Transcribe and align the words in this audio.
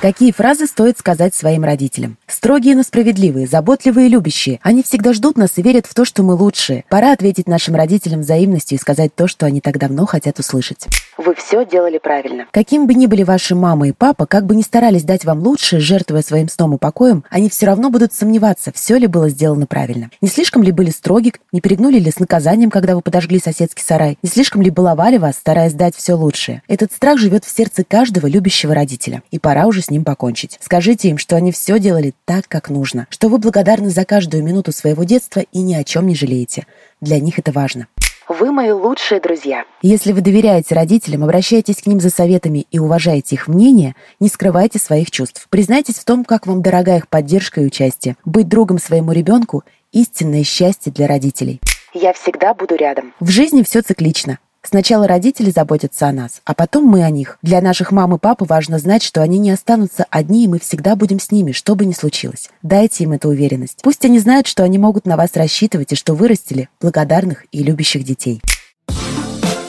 Какие 0.00 0.32
фразы 0.32 0.66
стоит 0.66 0.98
сказать 0.98 1.34
своим 1.34 1.62
родителям? 1.62 2.16
Строгие, 2.26 2.74
но 2.74 2.82
справедливые, 2.82 3.46
заботливые 3.46 4.06
и 4.06 4.08
любящие. 4.08 4.58
Они 4.62 4.82
всегда 4.82 5.12
ждут 5.12 5.36
нас 5.36 5.50
и 5.56 5.62
верят 5.62 5.84
в 5.84 5.92
то, 5.92 6.06
что 6.06 6.22
мы 6.22 6.32
лучшие. 6.32 6.86
Пора 6.88 7.12
ответить 7.12 7.46
нашим 7.46 7.74
родителям 7.74 8.20
взаимностью 8.20 8.78
и 8.78 8.80
сказать 8.80 9.14
то, 9.14 9.28
что 9.28 9.44
они 9.44 9.60
так 9.60 9.76
давно 9.76 10.06
хотят 10.06 10.38
услышать. 10.38 10.86
Вы 11.18 11.34
все 11.34 11.66
делали 11.66 11.98
правильно. 11.98 12.46
Каким 12.50 12.86
бы 12.86 12.94
ни 12.94 13.04
были 13.04 13.24
ваши 13.24 13.54
мама 13.54 13.88
и 13.88 13.92
папа, 13.92 14.24
как 14.24 14.46
бы 14.46 14.56
ни 14.56 14.62
старались 14.62 15.02
дать 15.02 15.26
вам 15.26 15.40
лучшее, 15.40 15.80
жертвуя 15.80 16.22
своим 16.22 16.48
сном 16.48 16.76
и 16.76 16.78
покоем, 16.78 17.24
они 17.28 17.50
все 17.50 17.66
равно 17.66 17.90
будут 17.90 18.14
сомневаться, 18.14 18.72
все 18.74 18.96
ли 18.96 19.06
было 19.06 19.28
сделано 19.28 19.66
правильно. 19.66 20.08
Не 20.22 20.28
слишком 20.28 20.62
ли 20.62 20.72
были 20.72 20.88
строги, 20.88 21.34
не 21.52 21.60
перегнули 21.60 21.98
ли 21.98 22.10
с 22.10 22.18
наказанием, 22.18 22.70
когда 22.70 22.94
вы 22.94 23.02
подожгли 23.02 23.38
соседский 23.38 23.84
сарай, 23.84 24.16
не 24.22 24.30
слишком 24.30 24.62
ли 24.62 24.70
баловали 24.70 25.18
вас, 25.18 25.36
стараясь 25.36 25.74
дать 25.74 25.94
все 25.94 26.14
лучшее. 26.14 26.62
Этот 26.68 26.90
страх 26.90 27.18
живет 27.18 27.44
в 27.44 27.54
сердце 27.54 27.84
каждого 27.84 28.26
любящего 28.26 28.74
родителя, 28.74 29.22
и 29.30 29.38
пора 29.38 29.66
уже 29.66 29.82
с 29.82 29.89
ним 29.90 30.04
покончить. 30.04 30.58
Скажите 30.60 31.08
им, 31.08 31.18
что 31.18 31.36
они 31.36 31.52
все 31.52 31.78
делали 31.78 32.14
так, 32.24 32.46
как 32.48 32.70
нужно, 32.70 33.06
что 33.10 33.28
вы 33.28 33.38
благодарны 33.38 33.90
за 33.90 34.04
каждую 34.04 34.44
минуту 34.44 34.72
своего 34.72 35.04
детства 35.04 35.40
и 35.40 35.60
ни 35.60 35.74
о 35.74 35.84
чем 35.84 36.06
не 36.06 36.14
жалеете. 36.14 36.66
Для 37.00 37.18
них 37.20 37.38
это 37.38 37.52
важно. 37.52 37.86
Вы 38.28 38.52
мои 38.52 38.70
лучшие 38.70 39.20
друзья. 39.20 39.64
Если 39.82 40.12
вы 40.12 40.20
доверяете 40.20 40.76
родителям, 40.76 41.24
обращайтесь 41.24 41.82
к 41.82 41.86
ним 41.86 41.98
за 41.98 42.10
советами 42.10 42.64
и 42.70 42.78
уважаете 42.78 43.34
их 43.34 43.48
мнение, 43.48 43.96
не 44.20 44.28
скрывайте 44.28 44.78
своих 44.78 45.10
чувств. 45.10 45.48
Признайтесь 45.50 45.96
в 45.96 46.04
том, 46.04 46.24
как 46.24 46.46
вам 46.46 46.62
дорога 46.62 46.96
их 46.96 47.08
поддержка 47.08 47.60
и 47.60 47.66
участие. 47.66 48.16
Быть 48.24 48.46
другом 48.46 48.78
своему 48.78 49.10
ребенку– 49.10 49.64
истинное 49.92 50.44
счастье 50.44 50.92
для 50.92 51.08
родителей. 51.08 51.60
Я 51.92 52.12
всегда 52.12 52.54
буду 52.54 52.76
рядом. 52.76 53.14
В 53.18 53.30
жизни 53.30 53.64
все 53.64 53.82
циклично. 53.82 54.38
Сначала 54.62 55.06
родители 55.06 55.50
заботятся 55.50 56.06
о 56.06 56.12
нас, 56.12 56.42
а 56.44 56.54
потом 56.54 56.84
мы 56.84 57.02
о 57.02 57.10
них. 57.10 57.38
Для 57.42 57.60
наших 57.60 57.92
мам 57.92 58.14
и 58.14 58.18
папы 58.18 58.44
важно 58.44 58.78
знать, 58.78 59.02
что 59.02 59.22
они 59.22 59.38
не 59.38 59.50
останутся 59.50 60.06
одни, 60.10 60.44
и 60.44 60.48
мы 60.48 60.58
всегда 60.58 60.96
будем 60.96 61.18
с 61.18 61.30
ними, 61.30 61.52
что 61.52 61.74
бы 61.74 61.86
ни 61.86 61.92
случилось. 61.92 62.50
Дайте 62.62 63.04
им 63.04 63.12
эту 63.12 63.30
уверенность. 63.30 63.80
Пусть 63.82 64.04
они 64.04 64.18
знают, 64.18 64.46
что 64.46 64.62
они 64.62 64.78
могут 64.78 65.06
на 65.06 65.16
вас 65.16 65.30
рассчитывать 65.34 65.92
и 65.92 65.96
что 65.96 66.14
вырастили 66.14 66.68
благодарных 66.80 67.46
и 67.52 67.62
любящих 67.62 68.04
детей. 68.04 68.42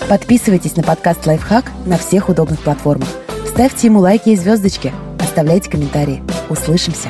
Подписывайтесь 0.10 0.76
на 0.76 0.84
подкаст 0.84 1.26
«Лайфхак» 1.26 1.72
на 1.86 1.98
всех 1.98 2.28
удобных 2.28 2.60
платформах. 2.60 3.08
Ставьте 3.48 3.88
ему 3.88 4.00
лайки 4.00 4.30
и 4.30 4.36
звездочки. 4.36 4.92
Оставляйте 5.20 5.70
комментарии. 5.70 6.22
Услышимся! 6.50 7.10